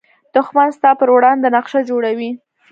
[0.35, 2.29] دښمن ستا پر وړاندې نقشه جوړوي